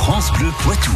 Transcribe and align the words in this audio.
France 0.00 0.32
Bleu 0.32 0.48
Poitou. 0.60 0.92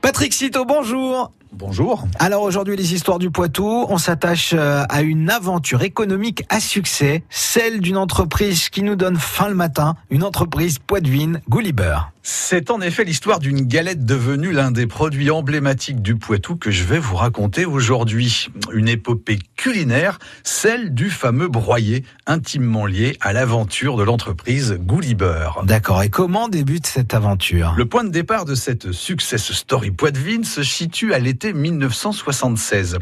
Patrick 0.00 0.32
Citeau, 0.32 0.64
bonjour. 0.64 1.32
Bonjour. 1.52 2.06
Alors 2.18 2.42
aujourd'hui, 2.42 2.76
les 2.76 2.94
histoires 2.94 3.18
du 3.18 3.30
Poitou, 3.30 3.84
on 3.90 3.98
s'attache 3.98 4.54
euh, 4.54 4.84
à 4.88 5.02
une 5.02 5.28
aventure 5.28 5.82
économique 5.82 6.44
à 6.48 6.58
succès, 6.58 7.24
celle 7.28 7.80
d'une 7.80 7.98
entreprise 7.98 8.70
qui 8.70 8.82
nous 8.82 8.96
donne 8.96 9.16
faim 9.16 9.48
le 9.48 9.54
matin, 9.54 9.96
une 10.08 10.24
entreprise 10.24 10.78
poitevine, 10.78 11.42
Gulliver. 11.50 11.98
C'est 12.22 12.70
en 12.70 12.80
effet 12.80 13.04
l'histoire 13.04 13.38
d'une 13.38 13.62
galette 13.62 14.06
devenue 14.06 14.52
l'un 14.52 14.70
des 14.70 14.86
produits 14.86 15.30
emblématiques 15.30 16.00
du 16.00 16.16
Poitou 16.16 16.56
que 16.56 16.70
je 16.70 16.84
vais 16.84 16.98
vous 16.98 17.16
raconter 17.16 17.66
aujourd'hui. 17.66 18.48
Une 18.72 18.88
épopée 18.88 19.40
culinaire, 19.60 20.18
celle 20.42 20.94
du 20.94 21.10
fameux 21.10 21.48
broyer, 21.48 22.02
intimement 22.26 22.86
lié 22.86 23.18
à 23.20 23.34
l'aventure 23.34 23.98
de 23.98 24.02
l'entreprise 24.02 24.78
Gulliver. 24.80 25.50
D'accord, 25.64 26.02
et 26.02 26.08
comment 26.08 26.48
débute 26.48 26.86
cette 26.86 27.12
aventure? 27.12 27.74
Le 27.76 27.84
point 27.84 28.02
de 28.02 28.08
départ 28.08 28.46
de 28.46 28.54
cette 28.54 28.92
success 28.92 29.52
story 29.52 29.90
poitevine 29.90 30.44
se 30.44 30.62
situe 30.62 31.12
à 31.12 31.18
l'été 31.18 31.52
1976. 31.52 33.00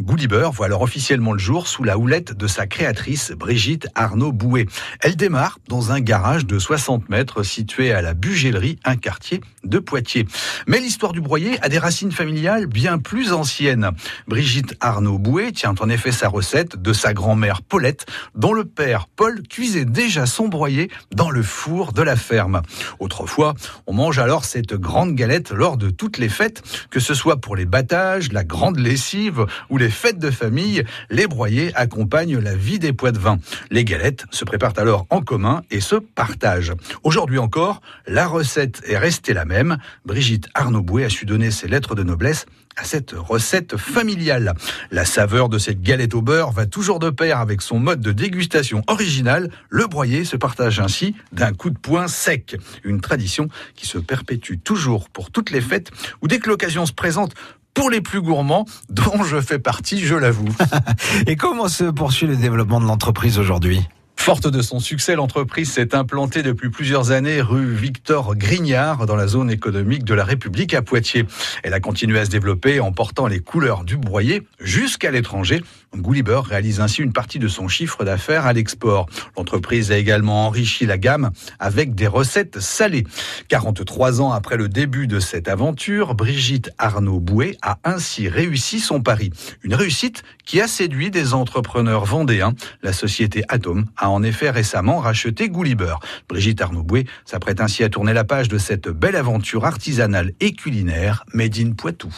Gulliver 0.00 0.48
voit 0.52 0.66
alors 0.66 0.82
officiellement 0.82 1.32
le 1.32 1.38
jour 1.38 1.68
sous 1.68 1.84
la 1.84 1.96
houlette 1.96 2.36
de 2.36 2.48
sa 2.48 2.66
créatrice 2.66 3.30
Brigitte 3.30 3.86
Arnaud 3.94 4.32
Bouet. 4.32 4.66
Elle 5.02 5.14
démarre 5.14 5.60
dans 5.68 5.92
un 5.92 6.00
garage 6.00 6.44
de 6.44 6.58
60 6.58 7.08
mètres 7.08 7.44
situé 7.44 7.92
à 7.92 8.02
la 8.02 8.14
Bugellerie 8.14 8.80
un 8.84 8.96
quartier 8.96 9.42
de 9.62 9.78
Poitiers. 9.78 10.26
Mais 10.66 10.80
l'histoire 10.80 11.12
du 11.12 11.20
broyer 11.20 11.62
a 11.62 11.68
des 11.68 11.78
racines 11.78 12.10
familiales 12.10 12.66
bien 12.66 12.98
plus 12.98 13.32
anciennes. 13.32 13.90
Brigitte 14.26 14.74
Arnaud 14.80 15.18
Bouet 15.18 15.52
tient 15.52 15.74
en 15.78 15.88
effet 15.88 15.99
sa 16.10 16.28
recette 16.28 16.76
de 16.76 16.92
sa 16.92 17.14
grand-mère 17.14 17.62
Paulette, 17.62 18.06
dont 18.34 18.52
le 18.52 18.64
père 18.64 19.06
Paul 19.14 19.42
cuisait 19.48 19.84
déjà 19.84 20.26
son 20.26 20.48
broyer 20.48 20.90
dans 21.14 21.30
le 21.30 21.42
four 21.42 21.92
de 21.92 22.02
la 22.02 22.16
ferme. 22.16 22.62
Autrefois, 22.98 23.54
on 23.86 23.92
mange 23.92 24.18
alors 24.18 24.44
cette 24.44 24.74
grande 24.74 25.14
galette 25.14 25.50
lors 25.52 25.76
de 25.76 25.90
toutes 25.90 26.18
les 26.18 26.28
fêtes, 26.28 26.62
que 26.90 27.00
ce 27.00 27.14
soit 27.14 27.40
pour 27.40 27.54
les 27.54 27.66
battages, 27.66 28.32
la 28.32 28.44
grande 28.44 28.78
lessive 28.78 29.46
ou 29.68 29.78
les 29.78 29.90
fêtes 29.90 30.18
de 30.18 30.30
famille, 30.30 30.84
les 31.10 31.26
broyers 31.26 31.72
accompagnent 31.76 32.38
la 32.38 32.56
vie 32.56 32.78
des 32.78 32.92
poids 32.92 33.12
de 33.12 33.18
vin. 33.18 33.38
Les 33.70 33.84
galettes 33.84 34.24
se 34.30 34.44
préparent 34.44 34.78
alors 34.78 35.06
en 35.10 35.20
commun 35.20 35.62
et 35.70 35.80
se 35.80 35.96
partagent. 35.96 36.72
Aujourd'hui 37.04 37.38
encore, 37.38 37.80
la 38.06 38.26
recette 38.26 38.40
recette 38.40 38.82
est 38.88 38.96
restée 38.96 39.34
la 39.34 39.44
même. 39.44 39.76
Brigitte 40.06 40.48
Arnaud-Bouet 40.54 41.04
a 41.04 41.10
su 41.10 41.26
donner 41.26 41.50
ses 41.50 41.68
lettres 41.68 41.94
de 41.94 42.02
noblesse 42.02 42.46
à 42.80 42.84
cette 42.84 43.12
recette 43.12 43.76
familiale. 43.76 44.54
La 44.90 45.04
saveur 45.04 45.50
de 45.50 45.58
cette 45.58 45.82
galette 45.82 46.14
au 46.14 46.22
beurre 46.22 46.50
va 46.50 46.64
toujours 46.64 46.98
de 46.98 47.10
pair 47.10 47.38
avec 47.38 47.60
son 47.60 47.78
mode 47.78 48.00
de 48.00 48.10
dégustation 48.10 48.82
original. 48.86 49.50
Le 49.68 49.86
broyer 49.86 50.24
se 50.24 50.36
partage 50.36 50.80
ainsi 50.80 51.14
d'un 51.32 51.52
coup 51.52 51.68
de 51.68 51.78
poing 51.78 52.08
sec. 52.08 52.56
Une 52.82 53.02
tradition 53.02 53.48
qui 53.74 53.86
se 53.86 53.98
perpétue 53.98 54.54
toujours 54.64 55.10
pour 55.10 55.30
toutes 55.30 55.50
les 55.50 55.60
fêtes 55.60 55.90
ou 56.22 56.28
dès 56.28 56.38
que 56.38 56.48
l'occasion 56.48 56.86
se 56.86 56.92
présente 56.92 57.34
pour 57.74 57.90
les 57.90 58.00
plus 58.00 58.22
gourmands, 58.22 58.64
dont 58.88 59.22
je 59.24 59.40
fais 59.40 59.58
partie, 59.58 60.00
je 60.00 60.14
l'avoue. 60.14 60.48
Et 61.26 61.36
comment 61.36 61.68
se 61.68 61.84
poursuit 61.84 62.26
le 62.26 62.36
développement 62.36 62.80
de 62.80 62.86
l'entreprise 62.86 63.38
aujourd'hui? 63.38 63.86
Forte 64.20 64.48
de 64.48 64.60
son 64.60 64.80
succès, 64.80 65.16
l'entreprise 65.16 65.72
s'est 65.72 65.94
implantée 65.94 66.42
depuis 66.42 66.68
plusieurs 66.68 67.10
années 67.10 67.40
rue 67.40 67.72
Victor 67.74 68.36
Grignard 68.36 69.06
dans 69.06 69.16
la 69.16 69.26
zone 69.26 69.50
économique 69.50 70.04
de 70.04 70.12
la 70.12 70.24
République 70.24 70.74
à 70.74 70.82
Poitiers. 70.82 71.24
Elle 71.62 71.72
a 71.72 71.80
continué 71.80 72.18
à 72.18 72.26
se 72.26 72.30
développer 72.30 72.80
en 72.80 72.92
portant 72.92 73.26
les 73.26 73.40
couleurs 73.40 73.82
du 73.82 73.96
broyer 73.96 74.42
jusqu'à 74.60 75.10
l'étranger. 75.10 75.62
Gulliver 75.96 76.42
réalise 76.44 76.80
ainsi 76.80 77.00
une 77.00 77.14
partie 77.14 77.38
de 77.38 77.48
son 77.48 77.66
chiffre 77.66 78.04
d'affaires 78.04 78.44
à 78.44 78.52
l'export. 78.52 79.06
L'entreprise 79.38 79.90
a 79.90 79.96
également 79.96 80.46
enrichi 80.46 80.84
la 80.84 80.98
gamme 80.98 81.30
avec 81.58 81.94
des 81.94 82.06
recettes 82.06 82.60
salées. 82.60 83.04
43 83.48 84.20
ans 84.20 84.32
après 84.32 84.58
le 84.58 84.68
début 84.68 85.06
de 85.06 85.18
cette 85.18 85.48
aventure, 85.48 86.14
Brigitte 86.14 86.70
Arnaud 86.76 87.20
Bouet 87.20 87.56
a 87.62 87.78
ainsi 87.84 88.28
réussi 88.28 88.80
son 88.80 89.00
pari. 89.00 89.30
Une 89.62 89.74
réussite 89.74 90.22
qui 90.44 90.60
a 90.60 90.68
séduit 90.68 91.10
des 91.10 91.32
entrepreneurs 91.32 92.04
vendéens. 92.04 92.54
La 92.82 92.92
société 92.92 93.42
Atom 93.48 93.86
a 93.96 94.09
en 94.10 94.22
effet 94.22 94.50
récemment 94.50 94.98
racheté 94.98 95.48
Gulliver. 95.48 95.94
Brigitte 96.28 96.60
Arnaud-Bouet 96.60 97.06
s'apprête 97.24 97.60
ainsi 97.60 97.84
à 97.84 97.88
tourner 97.88 98.12
la 98.12 98.24
page 98.24 98.48
de 98.48 98.58
cette 98.58 98.88
belle 98.88 99.16
aventure 99.16 99.64
artisanale 99.64 100.32
et 100.40 100.52
culinaire 100.52 101.24
made 101.32 101.58
in 101.58 101.72
Poitou. 101.72 102.14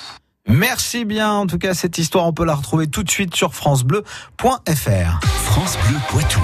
Merci 0.49 1.05
bien. 1.05 1.31
En 1.31 1.47
tout 1.47 1.59
cas, 1.59 1.75
cette 1.75 1.99
histoire, 1.99 2.27
on 2.27 2.33
peut 2.33 2.45
la 2.45 2.55
retrouver 2.55 2.89
tout 2.89 3.03
de 3.03 3.11
suite 3.11 3.35
sur 3.35 3.55
francebleu.fr. 3.55 5.21
France 5.25 5.79
Bleu 5.87 5.99
Poitou. 6.09 6.41